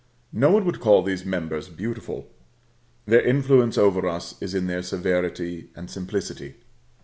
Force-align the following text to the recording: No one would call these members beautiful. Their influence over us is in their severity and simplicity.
No 0.33 0.49
one 0.49 0.65
would 0.65 0.79
call 0.79 1.03
these 1.03 1.23
members 1.25 1.69
beautiful. 1.69 2.27
Their 3.05 3.21
influence 3.21 3.77
over 3.77 4.07
us 4.07 4.33
is 4.41 4.55
in 4.55 4.65
their 4.65 4.81
severity 4.81 5.69
and 5.75 5.91
simplicity. 5.91 6.55